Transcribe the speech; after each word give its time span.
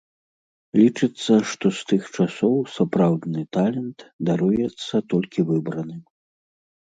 Лічыцца, 0.81 1.33
што 1.49 1.65
з 1.79 1.83
тых 1.89 2.07
часоў 2.23 2.55
сапраўдны 2.77 3.41
талент 3.57 3.99
даруецца 4.29 4.95
толькі 5.13 5.45
выбраным. 5.51 6.01